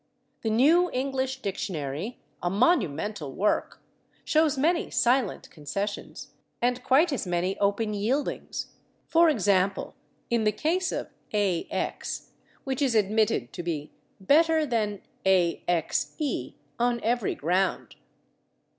The 0.41 0.49
New 0.49 0.89
English 0.91 1.43
Dictionary, 1.43 2.19
a 2.41 2.49
monumental 2.49 3.33
work, 3.33 3.83
shows 4.25 4.57
many 4.57 4.89
silent 4.89 5.51
concessions, 5.51 6.31
and 6.59 6.83
quite 6.83 7.13
as 7.13 7.27
many 7.27 7.55
open 7.59 7.93
yieldings 7.93 8.71
for 9.05 9.29
example, 9.29 9.93
in 10.31 10.43
the 10.43 10.51
case 10.51 10.91
of 10.91 11.11
/ax/, 11.35 12.29
which 12.63 12.81
is 12.81 12.95
admitted 12.95 13.53
to 13.53 13.61
be 13.61 13.91
"better 14.19 14.65
than 14.65 15.03
/axe/ 15.23 16.55
on 16.79 16.99
every 17.03 17.35
ground." 17.35 17.95